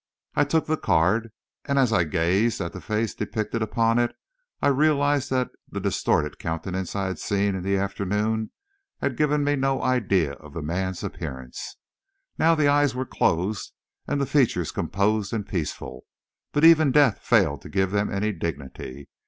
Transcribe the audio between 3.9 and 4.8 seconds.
it, I